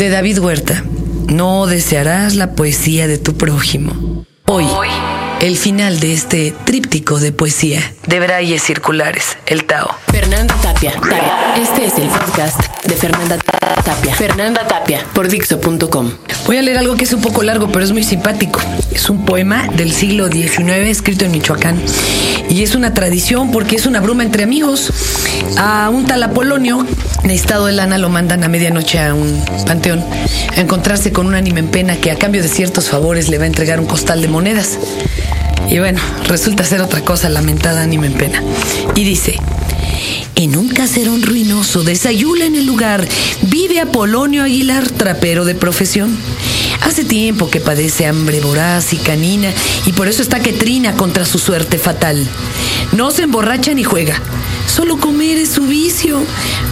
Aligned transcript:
De 0.00 0.08
David 0.08 0.38
Huerta. 0.38 0.82
No 1.28 1.66
desearás 1.66 2.34
la 2.34 2.52
poesía 2.52 3.06
de 3.06 3.18
tu 3.18 3.36
prójimo. 3.36 4.24
Hoy, 4.46 4.64
el 5.42 5.58
final 5.58 6.00
de 6.00 6.14
este 6.14 6.54
tríptico 6.64 7.20
de 7.20 7.32
poesía 7.32 7.82
de 8.06 8.18
Brayes 8.18 8.62
Circulares, 8.62 9.36
el 9.44 9.66
Tao. 9.66 9.90
Fernanda 10.10 10.54
Tapia. 10.62 10.94
Este 11.54 11.84
es 11.84 11.98
el 11.98 12.08
podcast 12.08 12.62
de 12.82 12.94
Fernanda 12.94 13.36
Tapia. 13.84 14.14
Fernanda 14.14 14.66
Tapia 14.66 15.04
por 15.12 15.28
Dixo.com. 15.28 16.10
Voy 16.46 16.56
a 16.56 16.62
leer 16.62 16.78
algo 16.78 16.96
que 16.96 17.04
es 17.04 17.12
un 17.12 17.20
poco 17.20 17.42
largo, 17.42 17.70
pero 17.70 17.84
es 17.84 17.92
muy 17.92 18.02
simpático. 18.02 18.58
Es 18.90 19.10
un 19.10 19.26
poema 19.26 19.68
del 19.76 19.92
siglo 19.92 20.28
XIX 20.28 20.88
escrito 20.88 21.26
en 21.26 21.32
Michoacán. 21.32 21.78
Y 22.50 22.64
es 22.64 22.74
una 22.74 22.92
tradición 22.92 23.52
porque 23.52 23.76
es 23.76 23.86
una 23.86 24.00
bruma 24.00 24.24
entre 24.24 24.42
amigos. 24.42 24.92
A 25.56 25.88
un 25.88 26.04
tal 26.04 26.22
Apolonio, 26.22 26.84
en 27.22 27.30
estado 27.30 27.66
de 27.66 27.72
lana, 27.72 27.96
lo 27.96 28.08
mandan 28.08 28.42
a 28.42 28.48
medianoche 28.48 28.98
a 28.98 29.14
un 29.14 29.42
panteón 29.66 30.04
a 30.56 30.60
encontrarse 30.60 31.12
con 31.12 31.26
un 31.26 31.34
ánima 31.34 31.60
en 31.60 31.68
pena 31.68 31.96
que 31.96 32.10
a 32.10 32.16
cambio 32.16 32.42
de 32.42 32.48
ciertos 32.48 32.88
favores 32.90 33.28
le 33.28 33.38
va 33.38 33.44
a 33.44 33.46
entregar 33.46 33.78
un 33.78 33.86
costal 33.86 34.20
de 34.20 34.28
monedas. 34.28 34.78
Y 35.68 35.78
bueno, 35.78 36.00
resulta 36.26 36.64
ser 36.64 36.80
otra 36.80 37.02
cosa 37.02 37.28
lamentada 37.28 37.82
ánima 37.82 38.06
en 38.06 38.14
pena. 38.14 38.42
Y 38.96 39.04
dice, 39.04 39.38
en 40.36 40.56
un 40.56 40.68
caserón 40.68 41.22
ruinoso 41.22 41.82
de 41.82 41.94
Sayula 41.96 42.46
en 42.46 42.56
el 42.56 42.66
lugar 42.66 43.06
vive 43.42 43.80
Apolonio 43.80 44.42
Aguilar, 44.42 44.88
trapero 44.90 45.44
de 45.44 45.54
profesión. 45.54 46.16
Hace 46.82 47.04
tiempo 47.04 47.50
que 47.50 47.60
padece 47.60 48.06
hambre 48.06 48.40
voraz 48.40 48.92
y 48.92 48.96
canina 48.96 49.52
y 49.86 49.92
por 49.92 50.08
eso 50.08 50.22
está 50.22 50.40
que 50.40 50.52
trina 50.52 50.94
contra 50.94 51.24
su 51.24 51.38
suerte 51.38 51.78
fatal. 51.78 52.26
No 52.92 53.10
se 53.10 53.22
emborracha 53.22 53.74
ni 53.74 53.84
juega, 53.84 54.20
solo 54.66 54.98
comer 54.98 55.38
es 55.38 55.50
su 55.50 55.62
vicio, 55.62 56.22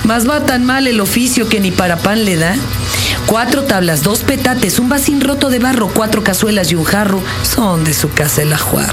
mas 0.05 0.29
va 0.29 0.45
tan 0.45 0.65
mal 0.65 0.87
el 0.87 1.01
oficio 1.01 1.49
que 1.49 1.61
ni 1.61 1.71
para 1.71 1.99
pan 1.99 2.25
le 2.25 2.37
da. 2.37 2.57
Cuatro 3.27 3.65
tablas, 3.65 4.03
dos 4.03 4.21
petates, 4.21 4.79
un 4.79 4.89
vacín 4.89 5.21
roto 5.21 5.51
de 5.51 5.59
barro, 5.59 5.89
cuatro 5.93 6.25
cazuelas 6.25 6.73
y 6.73 6.75
un 6.75 6.85
jarro 6.85 7.23
son 7.43 7.85
de 7.85 7.93
su 7.93 8.11
casa 8.11 8.43
el 8.43 8.53
ajuar. 8.53 8.93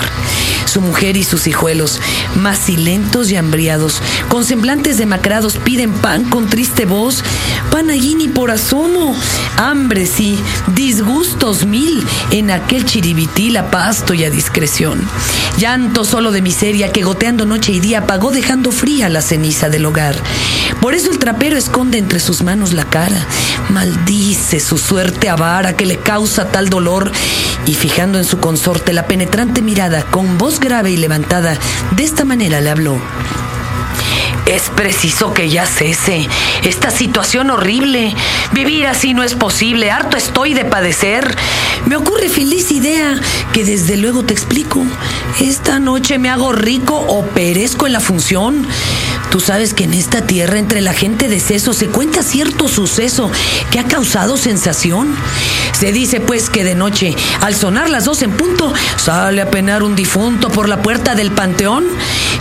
Su 0.75 0.81
mujer 0.81 1.15
y 1.15 1.23
sus 1.23 1.47
hijuelos, 1.47 2.01
macilentos 2.35 3.31
y 3.31 3.37
hambriados, 3.37 4.01
con 4.27 4.43
semblantes 4.43 4.97
demacrados, 4.97 5.55
piden 5.55 5.93
pan 5.93 6.25
con 6.25 6.49
triste 6.49 6.83
voz, 6.83 7.23
pan 7.71 7.89
allí 7.89 8.13
ni 8.15 8.27
por 8.27 8.51
asomo, 8.51 9.15
hambre 9.55 10.05
sí, 10.05 10.37
disgustos 10.75 11.65
mil, 11.65 12.05
en 12.31 12.51
aquel 12.51 12.83
chiribitil 12.83 13.55
a 13.55 13.71
pasto 13.71 14.13
y 14.13 14.25
a 14.25 14.29
discreción. 14.29 14.99
Llanto 15.57 16.03
solo 16.03 16.33
de 16.33 16.41
miseria 16.41 16.91
que 16.91 17.03
goteando 17.03 17.45
noche 17.45 17.71
y 17.71 17.79
día 17.79 17.99
apagó 17.99 18.31
dejando 18.31 18.73
fría 18.73 19.07
la 19.07 19.21
ceniza 19.21 19.69
del 19.69 19.85
hogar. 19.85 20.17
Por 20.81 20.93
eso 20.93 21.09
el 21.09 21.19
trapero 21.19 21.55
esconde 21.57 21.99
entre 21.99 22.19
sus 22.19 22.43
manos 22.43 22.73
la 22.73 22.83
cara, 22.83 23.25
maldice 23.69 24.59
su 24.59 24.77
suerte 24.77 25.29
avara 25.29 25.77
que 25.77 25.85
le 25.85 25.99
causa 25.99 26.51
tal 26.51 26.67
dolor 26.67 27.13
y 27.65 27.73
fijando 27.73 28.17
en 28.17 28.25
su 28.25 28.39
consorte 28.39 28.91
la 28.91 29.07
penetrante 29.07 29.61
mirada 29.61 30.03
con 30.03 30.37
voz 30.37 30.59
grave 30.65 30.89
y 30.89 30.97
levantada, 30.97 31.57
de 31.91 32.03
esta 32.03 32.25
manera 32.25 32.59
le 32.59 32.71
habló. 32.71 32.99
Es 34.47 34.63
preciso 34.75 35.31
que 35.33 35.49
ya 35.49 35.65
cese 35.65 36.27
esta 36.63 36.89
situación 36.89 37.51
horrible. 37.51 38.13
Vivir 38.51 38.87
así 38.87 39.13
no 39.13 39.23
es 39.23 39.35
posible. 39.35 39.91
Harto 39.91 40.17
estoy 40.17 40.53
de 40.53 40.65
padecer. 40.65 41.35
Me 41.85 41.95
ocurre 41.95 42.29
feliz 42.29 42.71
idea 42.71 43.19
que 43.53 43.63
desde 43.63 43.97
luego 43.97 44.23
te 44.23 44.33
explico. 44.33 44.83
Esta 45.39 45.79
noche 45.79 46.17
me 46.17 46.29
hago 46.29 46.51
rico 46.51 46.95
o 46.95 47.25
perezco 47.25 47.85
en 47.85 47.93
la 47.93 47.99
función. 47.99 48.67
Tú 49.29 49.39
sabes 49.39 49.73
que 49.73 49.83
en 49.83 49.93
esta 49.93 50.21
tierra 50.21 50.59
entre 50.59 50.81
la 50.81 50.93
gente 50.93 51.27
de 51.27 51.39
seso 51.39 51.73
se 51.73 51.87
cuenta 51.87 52.23
cierto 52.23 52.67
suceso 52.67 53.31
que 53.71 53.79
ha 53.79 53.83
causado 53.83 54.37
sensación. 54.37 55.15
Se 55.77 55.91
dice 55.91 56.21
pues 56.21 56.49
que 56.49 56.63
de 56.63 56.73
noche, 56.73 57.13
al 57.41 57.53
sonar 57.53 57.89
las 57.89 58.05
dos 58.05 58.21
en 58.21 58.31
punto, 58.31 58.73
sale 58.95 59.41
a 59.41 59.51
penar 59.51 59.83
un 59.83 59.93
difunto 59.93 60.49
por 60.49 60.69
la 60.69 60.81
puerta 60.81 61.15
del 61.15 61.31
panteón, 61.31 61.85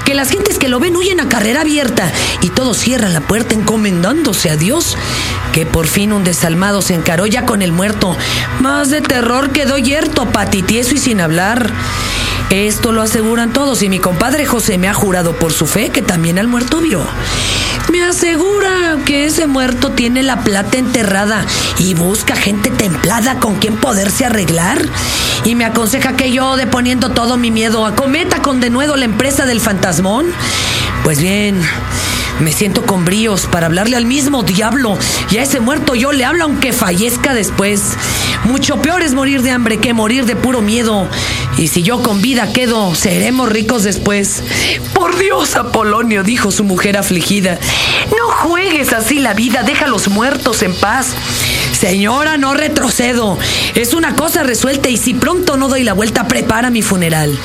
que 0.04 0.14
las 0.14 0.30
gentes 0.30 0.56
que 0.56 0.68
lo 0.68 0.78
ven 0.78 0.94
huyen 0.94 1.18
a 1.18 1.28
carrera 1.28 1.62
abierta 1.62 2.12
y 2.42 2.50
todos 2.50 2.76
cierran 2.78 3.12
la 3.12 3.22
puerta 3.22 3.56
encomendándose 3.56 4.50
a 4.50 4.56
Dios, 4.56 4.96
que 5.52 5.66
por 5.66 5.88
fin 5.88 6.12
un 6.12 6.22
desalmado 6.22 6.80
se 6.80 6.94
encaró 6.94 7.26
ya 7.26 7.44
con 7.44 7.60
el 7.60 7.72
muerto, 7.72 8.16
más 8.60 8.90
de 8.90 9.00
terror 9.00 9.50
quedó 9.50 9.78
yerto, 9.78 10.26
patitieso 10.26 10.94
y 10.94 10.98
sin 10.98 11.20
hablar. 11.20 11.72
Esto 12.50 12.92
lo 12.92 13.02
aseguran 13.02 13.52
todos 13.52 13.82
y 13.82 13.88
mi 13.88 13.98
compadre 13.98 14.46
José 14.46 14.78
me 14.78 14.88
ha 14.88 14.94
jurado 14.94 15.36
por 15.36 15.52
su 15.52 15.66
fe 15.66 15.90
que 15.90 16.02
también 16.02 16.38
al 16.38 16.46
muerto 16.46 16.80
vio. 16.80 17.04
Me 17.90 18.02
asegura 18.02 18.98
que 19.04 19.26
ese 19.26 19.46
muerto 19.46 19.90
tiene 19.90 20.22
la 20.22 20.40
plata 20.40 20.78
enterrada 20.78 21.44
y 21.78 21.94
busca 21.94 22.36
gente 22.36 22.70
templada 22.70 23.38
con 23.40 23.56
quien 23.56 23.76
poderse 23.76 24.24
arreglar. 24.24 24.78
Y 25.44 25.54
me 25.54 25.64
aconseja 25.64 26.16
que 26.16 26.32
yo, 26.32 26.56
deponiendo 26.56 27.10
todo 27.10 27.36
mi 27.36 27.50
miedo, 27.50 27.86
acometa 27.86 28.40
con 28.40 28.60
denuedo 28.60 28.96
la 28.96 29.04
empresa 29.04 29.44
del 29.46 29.60
fantasmón. 29.60 30.26
Pues 31.02 31.20
bien, 31.20 31.60
me 32.40 32.50
siento 32.52 32.84
con 32.84 33.04
bríos 33.04 33.46
para 33.46 33.66
hablarle 33.66 33.96
al 33.96 34.06
mismo 34.06 34.42
diablo 34.42 34.98
y 35.30 35.36
a 35.36 35.42
ese 35.42 35.60
muerto 35.60 35.94
yo 35.94 36.12
le 36.12 36.24
hablo 36.24 36.44
aunque 36.44 36.72
fallezca 36.72 37.32
después. 37.32 37.82
Mucho 38.44 38.82
peor 38.82 39.02
es 39.02 39.14
morir 39.14 39.42
de 39.42 39.50
hambre 39.50 39.78
que 39.78 39.94
morir 39.94 40.26
de 40.26 40.34
puro 40.34 40.60
miedo. 40.60 41.08
Y 41.56 41.68
si 41.68 41.82
yo 41.82 42.02
con 42.02 42.20
vida 42.20 42.52
quedo, 42.52 42.94
seremos 42.94 43.48
ricos 43.48 43.84
después. 43.84 44.42
Por 44.92 45.18
Dios, 45.18 45.54
Apolonio, 45.54 46.22
dijo 46.24 46.50
su 46.50 46.64
mujer 46.64 46.96
afligida, 46.96 47.58
no 48.10 48.32
juegues 48.48 48.92
así 48.92 49.20
la 49.20 49.34
vida, 49.34 49.62
deja 49.62 49.84
a 49.84 49.88
los 49.88 50.08
muertos 50.08 50.62
en 50.62 50.74
paz. 50.74 51.14
Señora, 51.72 52.38
no 52.38 52.54
retrocedo. 52.54 53.38
Es 53.74 53.94
una 53.94 54.16
cosa 54.16 54.42
resuelta 54.42 54.88
y 54.88 54.96
si 54.96 55.14
pronto 55.14 55.56
no 55.56 55.68
doy 55.68 55.84
la 55.84 55.92
vuelta, 55.92 56.26
prepara 56.26 56.70
mi 56.70 56.82
funeral. 56.82 57.38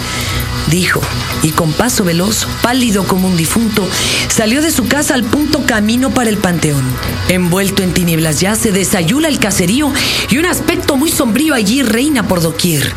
Dijo, 0.67 1.01
y 1.41 1.49
con 1.49 1.73
paso 1.73 2.03
veloz, 2.03 2.47
pálido 2.61 3.05
como 3.05 3.27
un 3.27 3.37
difunto, 3.37 3.87
salió 4.27 4.61
de 4.61 4.71
su 4.71 4.87
casa 4.87 5.13
al 5.13 5.23
punto 5.23 5.65
camino 5.65 6.11
para 6.11 6.29
el 6.29 6.37
panteón. 6.37 6.83
Envuelto 7.27 7.81
en 7.81 7.93
tinieblas 7.93 8.39
ya 8.39 8.55
se 8.55 8.71
desayula 8.71 9.27
el 9.27 9.39
caserío 9.39 9.91
y 10.29 10.37
un 10.37 10.45
aspecto 10.45 10.95
muy 10.95 11.11
sombrío 11.11 11.53
allí 11.53 11.81
reina 11.81 12.27
por 12.27 12.41
doquier. 12.41 12.93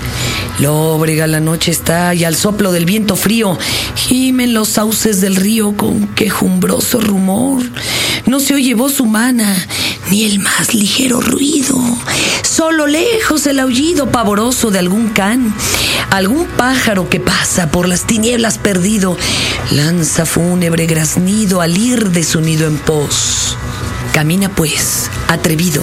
Lóbrega 0.62 1.26
la 1.26 1.40
noche 1.40 1.72
está 1.72 2.14
y 2.14 2.22
al 2.22 2.36
soplo 2.36 2.70
del 2.70 2.84
viento 2.84 3.16
frío 3.16 3.58
gimen 3.96 4.54
los 4.54 4.68
sauces 4.68 5.20
del 5.20 5.34
río 5.34 5.76
con 5.76 6.06
quejumbroso 6.14 7.00
rumor. 7.00 7.64
No 8.26 8.38
se 8.38 8.54
oye 8.54 8.74
voz 8.74 9.00
humana 9.00 9.56
ni 10.08 10.22
el 10.22 10.38
más 10.38 10.72
ligero 10.72 11.20
ruido. 11.20 11.76
Solo 12.44 12.86
lejos 12.86 13.44
el 13.48 13.58
aullido 13.58 14.12
pavoroso 14.12 14.70
de 14.70 14.78
algún 14.78 15.08
can, 15.08 15.52
algún 16.10 16.46
pájaro 16.46 17.08
que 17.08 17.18
pasa 17.18 17.72
por 17.72 17.88
las 17.88 18.06
tinieblas 18.06 18.58
perdido, 18.58 19.16
lanza 19.72 20.26
fúnebre 20.26 20.86
graznido 20.86 21.60
al 21.60 21.76
ir 21.76 22.10
de 22.10 22.22
su 22.22 22.40
nido 22.40 22.68
en 22.68 22.78
pos. 22.78 23.56
Camina 24.12 24.48
pues, 24.48 25.10
atrevido, 25.26 25.82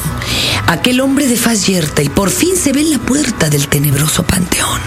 aquel 0.70 1.02
hombre 1.02 1.28
de 1.28 1.36
faz 1.36 1.66
yerta 1.66 2.04
y 2.04 2.10
por 2.10 2.30
fin 2.30 2.56
se 2.56 2.72
ve 2.72 2.82
en 2.82 2.92
la 2.92 3.00
puerta 3.00 3.50
del 3.50 3.68
tenebroso 3.68 4.22
panteón. 4.24 4.80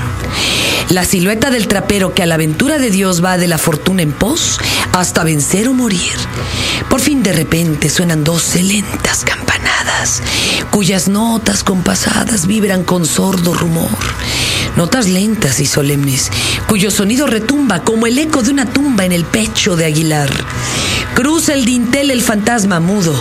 La 0.91 1.05
silueta 1.05 1.51
del 1.51 1.67
trapero 1.67 2.15
que 2.15 2.23
a 2.23 2.27
la 2.27 2.37
aventura 2.37 2.79
de 2.79 2.89
Dios 2.91 3.23
va 3.23 3.37
de 3.37 3.49
la 3.49 3.59
fortuna 3.59 4.03
en 4.03 4.13
pos 4.13 4.61
hasta 4.93 5.25
vencer 5.25 5.67
o 5.67 5.75
morir. 5.75 6.13
Por 6.89 7.01
fin 7.01 7.25
de 7.25 7.33
repente 7.33 7.91
suenan 7.91 8.23
doce 8.23 8.63
lentas 8.63 9.25
campanadas, 9.25 10.23
cuyas 10.71 11.09
notas 11.09 11.65
compasadas 11.65 12.47
vibran 12.47 12.85
con 12.85 13.05
sordo 13.05 13.53
rumor. 13.53 13.99
Notas 14.77 15.09
lentas 15.09 15.59
y 15.59 15.67
solemnes, 15.67 16.31
cuyo 16.69 16.93
sonido 16.93 17.27
retumba 17.27 17.83
como 17.83 18.07
el 18.07 18.19
eco 18.19 18.43
de 18.43 18.53
una 18.53 18.67
tumba 18.67 19.05
en 19.05 19.13
el 19.13 19.25
pecho 19.25 19.75
de 19.75 19.87
Aguilar. 19.87 20.31
Cruza 21.15 21.55
el 21.55 21.65
dintel 21.65 22.13
el 22.13 22.23
fantasma 22.23 22.79
mudo, 22.79 23.21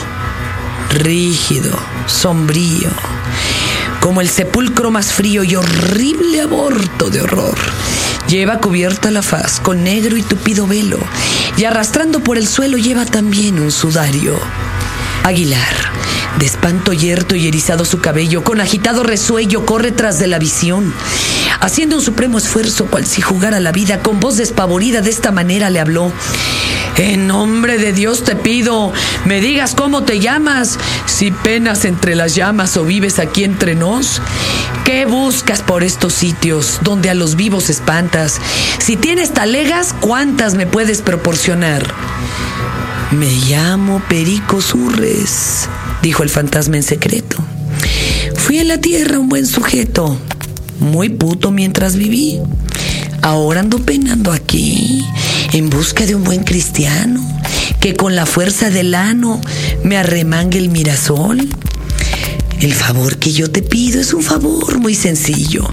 rígido, 0.94 1.78
sombrío, 2.06 2.90
como 4.00 4.22
el 4.22 4.30
sepulcro 4.30 4.92
más 4.92 5.12
frío 5.14 5.44
y 5.44 5.56
horrible 5.56 6.42
aborto 6.42 7.10
de 7.10 7.22
horror. 7.22 7.58
Lleva 8.28 8.60
cubierta 8.60 9.12
la 9.12 9.22
faz 9.22 9.60
con 9.60 9.84
negro 9.84 10.18
y 10.18 10.24
tupido 10.24 10.68
velo, 10.68 11.00
y 11.58 11.64
arrastrando 11.66 12.22
por 12.22 12.38
el 12.38 12.48
suelo 12.48 12.78
lleva 12.78 13.06
también 13.06 13.60
un 13.60 13.72
sudario. 13.72 14.40
Aguilar, 15.24 15.76
de 16.40 16.46
espanto 16.46 16.94
yerto 16.94 17.36
y 17.36 17.48
erizado 17.48 17.86
su 17.86 18.00
cabello, 18.00 18.44
con 18.44 18.60
agitado 18.60 19.04
resuello 19.04 19.66
corre 19.66 19.92
tras 19.92 20.20
de 20.20 20.28
la 20.28 20.40
visión. 20.40 20.94
Haciendo 21.60 21.96
un 21.98 22.02
supremo 22.02 22.38
esfuerzo, 22.38 22.88
cual 22.88 23.06
si 23.06 23.22
jugara 23.22 23.60
la 23.60 23.72
vida, 23.72 24.02
con 24.02 24.20
voz 24.20 24.38
despavorida 24.38 25.02
de 25.02 25.10
esta 25.10 25.32
manera 25.32 25.70
le 25.70 25.80
habló. 25.80 26.12
En 26.98 27.28
nombre 27.28 27.78
de 27.78 27.94
Dios 27.94 28.24
te 28.24 28.36
pido, 28.36 28.92
me 29.26 29.42
digas 29.42 29.76
cómo 29.76 30.04
te 30.04 30.20
llamas, 30.20 30.78
si 31.06 31.32
penas 31.32 31.86
entre 31.86 32.16
las 32.16 32.36
llamas 32.36 32.78
o 32.78 32.84
vives 32.84 33.20
aquí 33.20 33.44
entre 33.44 33.76
nos. 33.76 34.22
¿Qué 34.86 35.06
buscas 35.06 35.62
por 35.62 35.84
estos 35.84 36.14
sitios 36.14 36.80
donde 36.82 37.10
a 37.10 37.14
los 37.14 37.36
vivos 37.36 37.70
espantas? 37.70 38.40
Si 38.80 38.98
tienes 38.98 39.34
talegas, 39.34 39.96
¿cuántas 40.00 40.56
me 40.56 40.68
puedes 40.68 41.02
proporcionar? 41.02 41.88
Me 43.12 43.30
llamo 43.50 44.02
Perico 44.08 44.62
Surres, 44.62 45.70
dijo 46.02 46.24
el 46.24 46.30
fantasma 46.30 46.78
en 46.78 46.84
secreto. 46.84 47.38
Fui 48.36 48.60
en 48.60 48.68
la 48.68 48.80
tierra 48.80 49.20
un 49.20 49.30
buen 49.30 49.46
sujeto, 49.46 50.18
muy 50.80 51.10
puto 51.10 51.52
mientras 51.52 51.96
viví. 51.96 52.40
Ahora 53.22 53.60
ando 53.60 53.80
penando 53.80 54.32
aquí, 54.32 55.06
en 55.54 55.70
busca 55.70 56.06
de 56.06 56.16
un 56.16 56.24
buen 56.24 56.44
cristiano, 56.44 57.22
que 57.80 57.96
con 57.96 58.16
la 58.16 58.26
fuerza 58.26 58.70
del 58.70 58.96
ano 58.96 59.42
me 59.84 59.98
arremangue 59.98 60.58
el 60.58 60.70
mirasol. 60.70 61.48
El 62.60 62.74
favor 62.74 63.18
que 63.18 63.32
yo 63.34 63.52
te 63.52 63.62
pido 63.62 64.00
es 64.00 64.14
un 64.14 64.24
favor 64.24 64.80
muy 64.80 64.96
sencillo, 64.96 65.68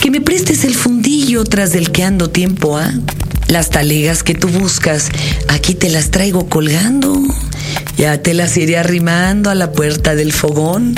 que 0.00 0.10
me 0.10 0.20
prestes 0.20 0.64
el 0.64 0.74
fundillo 0.74 1.44
tras 1.44 1.72
del 1.72 1.92
que 1.92 2.04
ando 2.04 2.30
tiempo 2.30 2.76
a. 2.76 2.92
Las 3.48 3.70
talegas 3.70 4.22
que 4.22 4.34
tú 4.34 4.48
buscas, 4.48 5.08
aquí 5.48 5.74
te 5.74 5.88
las 5.88 6.10
traigo 6.10 6.48
colgando. 6.48 7.20
Ya 7.96 8.22
te 8.22 8.34
las 8.34 8.56
iré 8.56 8.76
arrimando 8.78 9.50
a 9.50 9.54
la 9.54 9.72
puerta 9.72 10.14
del 10.14 10.32
fogón. 10.32 10.94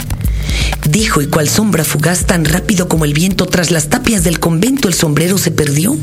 Dijo, 0.88 1.22
y 1.22 1.26
cual 1.26 1.48
sombra 1.48 1.84
fugaz 1.84 2.26
tan 2.26 2.44
rápido 2.44 2.88
como 2.88 3.04
el 3.04 3.14
viento 3.14 3.46
tras 3.46 3.70
las 3.70 3.88
tapias 3.88 4.22
del 4.22 4.38
convento 4.38 4.88
el 4.88 4.94
sombrero 4.94 5.38
se 5.38 5.50
perdió. 5.50 5.96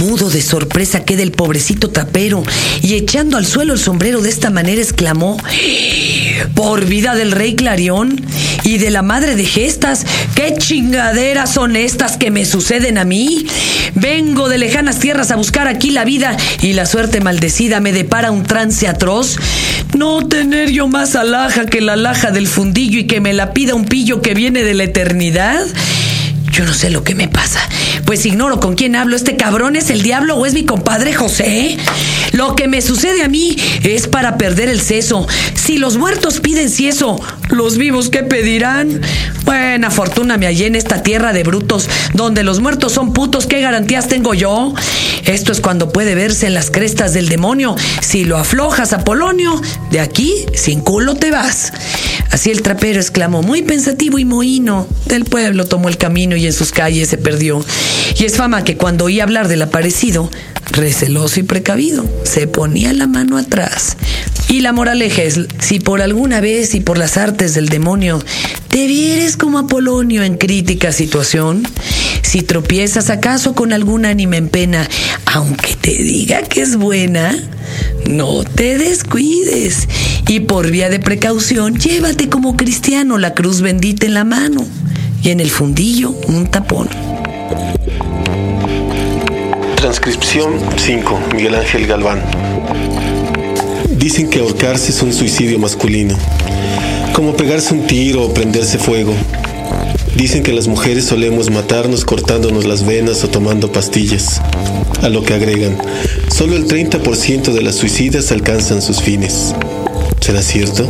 Mudo 0.00 0.30
de 0.30 0.42
sorpresa 0.42 1.04
queda 1.04 1.22
el 1.22 1.32
pobrecito 1.32 1.90
tapero 1.90 2.42
y 2.82 2.94
echando 2.94 3.36
al 3.36 3.46
suelo 3.46 3.72
el 3.72 3.78
sombrero 3.78 4.20
de 4.20 4.30
esta 4.30 4.50
manera 4.50 4.80
exclamó, 4.80 5.36
por 6.54 6.84
vida 6.84 7.14
del 7.14 7.32
rey 7.32 7.54
Clarión 7.54 8.20
y 8.64 8.78
de 8.78 8.90
la 8.90 9.02
madre 9.02 9.34
de 9.34 9.44
gestas, 9.44 10.04
¿qué 10.34 10.54
chingaderas 10.58 11.52
son 11.52 11.76
estas 11.76 12.16
que 12.16 12.30
me 12.30 12.44
suceden 12.44 12.98
a 12.98 13.04
mí? 13.04 13.46
Vengo 13.94 14.48
de 14.48 14.58
lejanas 14.58 14.98
tierras 14.98 15.30
a 15.30 15.36
buscar 15.36 15.68
aquí 15.68 15.90
la 15.90 16.04
vida 16.04 16.36
y 16.62 16.74
la 16.74 16.86
suerte 16.86 17.20
maldecida 17.20 17.80
me 17.80 17.92
depara 17.92 18.30
un 18.30 18.44
trance 18.44 18.86
atroz. 18.86 19.36
No 19.96 20.28
tener 20.28 20.70
yo 20.70 20.86
más 20.86 21.16
alhaja 21.16 21.66
que 21.66 21.80
la 21.80 21.94
alhaja 21.94 22.30
del 22.30 22.46
fundillo 22.46 23.00
y 23.00 23.06
que 23.06 23.20
me 23.20 23.32
la 23.32 23.52
pida 23.52 23.74
un 23.74 23.86
pillo 23.86 24.20
que 24.20 24.34
viene 24.34 24.62
de 24.62 24.74
la 24.74 24.84
eternidad. 24.84 25.64
Yo 26.58 26.64
no 26.64 26.74
sé 26.74 26.90
lo 26.90 27.04
que 27.04 27.14
me 27.14 27.28
pasa. 27.28 27.60
Pues 28.04 28.26
ignoro 28.26 28.58
con 28.58 28.74
quién 28.74 28.96
hablo. 28.96 29.14
¿Este 29.14 29.36
cabrón 29.36 29.76
es 29.76 29.90
el 29.90 30.02
diablo 30.02 30.34
o 30.34 30.44
es 30.44 30.54
mi 30.54 30.64
compadre 30.64 31.14
José? 31.14 31.76
Lo 32.32 32.56
que 32.56 32.66
me 32.66 32.82
sucede 32.82 33.22
a 33.22 33.28
mí 33.28 33.56
es 33.84 34.08
para 34.08 34.36
perder 34.38 34.68
el 34.68 34.80
seso. 34.80 35.24
Si 35.54 35.78
los 35.78 35.98
muertos 35.98 36.40
piden 36.40 36.68
cieso, 36.68 37.20
¿los 37.50 37.78
vivos 37.78 38.08
qué 38.08 38.24
pedirán? 38.24 39.00
Buena 39.44 39.92
fortuna 39.92 40.36
me 40.36 40.46
hallé 40.46 40.66
en 40.66 40.74
esta 40.74 41.04
tierra 41.04 41.32
de 41.32 41.44
brutos, 41.44 41.88
donde 42.12 42.42
los 42.42 42.58
muertos 42.58 42.90
son 42.90 43.12
putos. 43.12 43.46
¿Qué 43.46 43.60
garantías 43.60 44.08
tengo 44.08 44.34
yo? 44.34 44.74
Esto 45.26 45.52
es 45.52 45.60
cuando 45.60 45.92
puede 45.92 46.16
verse 46.16 46.48
en 46.48 46.54
las 46.54 46.72
crestas 46.72 47.14
del 47.14 47.28
demonio. 47.28 47.76
Si 48.00 48.24
lo 48.24 48.36
aflojas, 48.36 48.92
Apolonio, 48.92 49.62
de 49.92 50.00
aquí 50.00 50.44
sin 50.54 50.80
culo 50.80 51.14
te 51.14 51.30
vas. 51.30 51.72
Así 52.30 52.50
el 52.50 52.62
trapero 52.62 53.00
exclamó, 53.00 53.42
muy 53.42 53.62
pensativo 53.62 54.18
y 54.18 54.24
mohino. 54.24 54.86
Del 55.06 55.24
pueblo 55.24 55.66
tomó 55.66 55.88
el 55.88 55.96
camino 55.96 56.36
y 56.36 56.46
en 56.46 56.52
sus 56.52 56.72
calles 56.72 57.08
se 57.08 57.18
perdió. 57.18 57.64
Y 58.18 58.24
es 58.24 58.36
fama 58.36 58.64
que 58.64 58.76
cuando 58.76 59.06
oía 59.06 59.22
hablar 59.22 59.48
del 59.48 59.62
aparecido, 59.62 60.30
receloso 60.72 61.40
y 61.40 61.42
precavido, 61.42 62.04
se 62.24 62.46
ponía 62.46 62.92
la 62.92 63.06
mano 63.06 63.38
atrás. 63.38 63.96
Y 64.48 64.60
la 64.60 64.72
moraleja 64.72 65.22
es, 65.22 65.40
si 65.60 65.78
por 65.80 66.00
alguna 66.00 66.40
vez 66.40 66.74
y 66.74 66.80
por 66.80 66.96
las 66.96 67.16
artes 67.16 67.54
del 67.54 67.68
demonio 67.68 68.22
te 68.68 68.86
vieres 68.86 69.36
como 69.36 69.58
Apolonio 69.58 70.22
en 70.22 70.36
crítica 70.36 70.92
situación, 70.92 71.66
si 72.22 72.42
tropiezas 72.42 73.10
acaso 73.10 73.54
con 73.54 73.72
algún 73.72 74.04
ánima 74.04 74.36
en 74.36 74.48
pena, 74.48 74.88
aunque 75.26 75.74
te 75.74 75.90
diga 75.90 76.42
que 76.42 76.62
es 76.62 76.76
buena, 76.76 77.36
no 78.08 78.42
te 78.42 78.78
descuides 78.78 79.86
y 80.26 80.40
por 80.40 80.70
vía 80.70 80.88
de 80.88 80.98
precaución 80.98 81.76
llévate 81.76 82.30
como 82.30 82.56
cristiano 82.56 83.18
la 83.18 83.34
cruz 83.34 83.60
bendita 83.60 84.06
en 84.06 84.14
la 84.14 84.24
mano 84.24 84.66
y 85.22 85.30
en 85.30 85.40
el 85.40 85.50
fundillo 85.50 86.14
un 86.26 86.46
tapón. 86.46 86.88
Transcripción 89.76 90.54
5. 90.76 91.20
Miguel 91.34 91.54
Ángel 91.54 91.86
Galván. 91.86 92.22
Dicen 93.90 94.30
que 94.30 94.40
ahorcarse 94.40 94.90
es 94.90 95.02
un 95.02 95.12
suicidio 95.12 95.58
masculino, 95.58 96.16
como 97.12 97.36
pegarse 97.36 97.74
un 97.74 97.86
tiro 97.86 98.24
o 98.24 98.32
prenderse 98.32 98.78
fuego. 98.78 99.14
Dicen 100.18 100.42
que 100.42 100.52
las 100.52 100.66
mujeres 100.66 101.04
solemos 101.04 101.48
matarnos 101.48 102.04
cortándonos 102.04 102.64
las 102.64 102.84
venas 102.84 103.22
o 103.22 103.28
tomando 103.28 103.70
pastillas. 103.70 104.42
A 105.00 105.08
lo 105.08 105.22
que 105.22 105.32
agregan, 105.32 105.78
solo 106.36 106.56
el 106.56 106.66
30% 106.66 107.52
de 107.52 107.62
las 107.62 107.76
suicidas 107.76 108.32
alcanzan 108.32 108.82
sus 108.82 109.00
fines. 109.00 109.54
¿Será 110.18 110.42
cierto? 110.42 110.88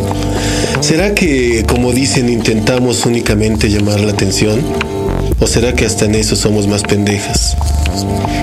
¿Será 0.81 1.15
que, 1.15 1.63
como 1.69 1.93
dicen, 1.93 2.31
intentamos 2.31 3.05
únicamente 3.05 3.69
llamar 3.69 4.01
la 4.01 4.13
atención? 4.13 4.63
¿O 5.41 5.47
será 5.47 5.75
que 5.75 5.85
hasta 5.85 6.07
en 6.07 6.15
eso 6.15 6.35
somos 6.35 6.67
más 6.67 6.83
pendejas? 6.83 7.55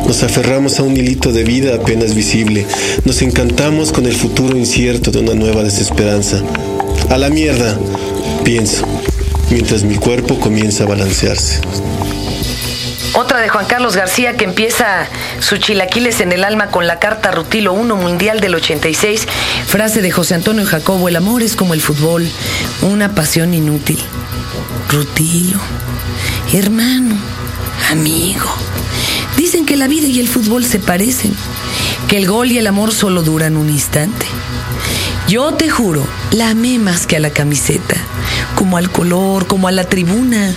Nos 0.05 0.21
aferramos 0.21 0.79
a 0.79 0.83
un 0.83 0.95
hilito 0.95 1.31
de 1.31 1.45
vida 1.45 1.73
apenas 1.73 2.13
visible. 2.13 2.63
Nos 3.05 3.23
encantamos 3.23 3.91
con 3.91 4.05
el 4.05 4.13
futuro 4.13 4.55
incierto 4.55 5.09
de 5.09 5.17
una 5.17 5.33
nueva 5.33 5.63
desesperanza. 5.63 6.43
A 7.09 7.17
la 7.17 7.31
mierda, 7.31 7.75
pienso, 8.43 8.85
mientras 9.49 9.83
mi 9.83 9.95
cuerpo 9.95 10.39
comienza 10.39 10.83
a 10.83 10.87
balancearse. 10.87 11.61
Otra 13.13 13.39
de 13.39 13.47
Juan 13.47 13.65
Carlos 13.65 13.95
García 13.95 14.35
que 14.35 14.43
empieza 14.43 15.07
su 15.39 15.57
chilaquiles 15.57 16.19
en 16.19 16.33
el 16.33 16.43
alma 16.43 16.67
con 16.67 16.85
la 16.85 16.99
carta 16.99 17.31
Rutilo 17.31 17.71
1 17.71 17.95
Mundial 17.95 18.41
del 18.41 18.55
86. 18.55 19.25
Frase 19.67 20.01
de 20.01 20.11
José 20.11 20.35
Antonio 20.35 20.65
Jacobo, 20.65 21.07
el 21.07 21.15
amor 21.15 21.41
es 21.41 21.55
como 21.55 21.73
el 21.73 21.81
fútbol, 21.81 22.27
una 22.81 23.15
pasión 23.15 23.53
inútil. 23.53 23.99
Rutilo, 24.89 25.59
hermano, 26.53 27.15
amigo. 27.89 28.53
Dicen 29.37 29.65
que 29.65 29.77
la 29.77 29.87
vida 29.87 30.07
y 30.07 30.19
el 30.19 30.27
fútbol 30.27 30.65
se 30.65 30.79
parecen, 30.79 31.33
que 32.09 32.17
el 32.17 32.27
gol 32.27 32.51
y 32.51 32.57
el 32.57 32.67
amor 32.67 32.93
solo 32.93 33.21
duran 33.21 33.55
un 33.55 33.69
instante. 33.69 34.25
Yo 35.27 35.53
te 35.53 35.69
juro, 35.69 36.05
la 36.31 36.49
amé 36.49 36.79
más 36.79 37.07
que 37.07 37.15
a 37.15 37.19
la 37.19 37.31
camiseta, 37.31 37.95
como 38.55 38.77
al 38.77 38.91
color, 38.91 39.47
como 39.47 39.67
a 39.67 39.71
la 39.71 39.83
tribuna. 39.83 40.55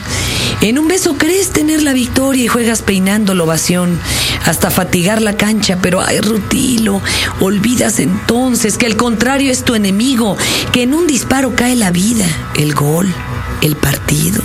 En 0.61 0.79
un 0.79 0.89
beso 0.89 1.17
crees 1.17 1.51
tener 1.51 1.83
la 1.83 1.93
victoria 1.93 2.45
y 2.45 2.49
juegas 2.49 2.83
peinando 2.83 3.35
la 3.35 3.45
ovación 3.45 3.99
hasta 4.45 4.71
fatigar 4.71 5.23
la 5.23 5.37
cancha, 5.37 5.79
pero 5.81 6.01
ay, 6.01 6.21
Rutilo, 6.21 7.01
olvidas 7.41 8.01
entonces 8.01 8.79
que 8.79 8.87
el 8.87 8.97
contrario 8.97 9.53
es 9.53 9.65
tu 9.65 9.75
enemigo, 9.75 10.37
que 10.73 10.83
en 10.83 10.95
un 10.95 11.07
disparo 11.07 11.55
cae 11.55 11.77
la 11.77 11.91
vida, 11.91 12.27
el 12.57 12.75
gol, 12.75 13.13
el 13.61 13.77
partido. 13.77 14.43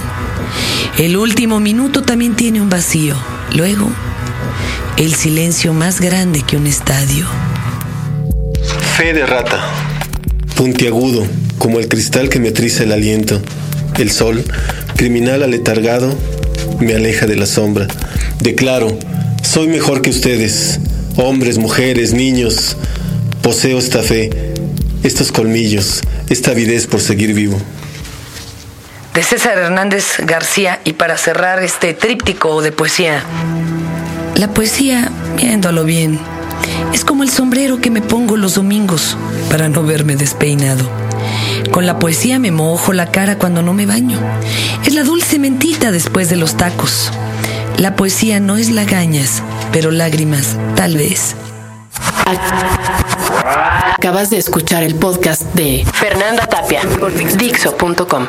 El 0.97 1.17
último 1.17 1.59
minuto 1.59 2.03
también 2.03 2.35
tiene 2.35 2.61
un 2.61 2.69
vacío. 2.69 3.15
Luego, 3.55 3.89
el 4.97 5.15
silencio 5.15 5.73
más 5.73 5.99
grande 5.99 6.43
que 6.43 6.57
un 6.57 6.67
estadio. 6.67 7.27
Fe 8.95 9.13
de 9.13 9.25
rata. 9.25 9.67
Puntiagudo, 10.55 11.25
como 11.57 11.79
el 11.79 11.87
cristal 11.87 12.29
que 12.29 12.39
me 12.39 12.51
triza 12.51 12.83
el 12.83 12.91
aliento. 12.91 13.41
El 13.97 14.11
sol, 14.11 14.43
criminal 14.95 15.43
aletargado, 15.43 16.17
me 16.79 16.95
aleja 16.95 17.27
de 17.27 17.35
la 17.35 17.45
sombra. 17.45 17.87
Declaro, 18.39 18.97
soy 19.41 19.67
mejor 19.67 20.01
que 20.01 20.09
ustedes, 20.09 20.79
hombres, 21.15 21.57
mujeres, 21.57 22.13
niños. 22.13 22.77
Poseo 23.41 23.77
esta 23.77 24.01
fe, 24.01 24.29
estos 25.03 25.31
colmillos, 25.31 26.01
esta 26.29 26.51
avidez 26.51 26.87
por 26.87 27.01
seguir 27.01 27.33
vivo. 27.33 27.57
De 29.13 29.21
César 29.21 29.57
Hernández 29.57 30.05
García 30.25 30.79
y 30.85 30.93
para 30.93 31.17
cerrar 31.17 31.61
este 31.61 31.93
tríptico 31.93 32.61
de 32.61 32.71
poesía. 32.71 33.23
La 34.35 34.51
poesía, 34.51 35.11
viéndolo 35.37 35.83
bien, 35.83 36.19
es 36.93 37.05
como 37.05 37.21
el 37.21 37.29
sombrero 37.29 37.79
que 37.79 37.91
me 37.91 38.01
pongo 38.01 38.37
los 38.37 38.55
domingos 38.55 39.15
para 39.51 39.69
no 39.69 39.83
verme 39.83 40.15
despeinado. 40.15 41.02
Con 41.71 41.85
la 41.85 41.99
poesía 41.99 42.39
me 42.39 42.51
mojo 42.51 42.93
la 42.93 43.11
cara 43.11 43.37
cuando 43.37 43.61
no 43.61 43.73
me 43.73 43.85
baño. 43.85 44.19
Es 44.85 44.93
la 44.93 45.03
dulce 45.03 45.39
mentita 45.39 45.91
después 45.91 46.29
de 46.29 46.35
los 46.35 46.55
tacos. 46.55 47.11
La 47.77 47.95
poesía 47.95 48.39
no 48.39 48.57
es 48.57 48.69
lagañas, 48.69 49.41
pero 49.71 49.91
lágrimas, 49.91 50.57
tal 50.75 50.97
vez. 50.97 51.35
Acabas 53.97 54.29
de 54.29 54.37
escuchar 54.37 54.83
el 54.83 54.95
podcast 54.95 55.41
de 55.53 55.85
Fernanda 55.93 56.45
Tapia 56.47 56.81
por 56.99 57.11
Dixo.com. 57.13 58.27